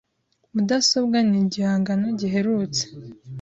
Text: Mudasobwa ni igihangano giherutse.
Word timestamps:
Mudasobwa 0.53 1.17
ni 1.29 1.37
igihangano 1.43 2.05
giherutse. 2.19 2.83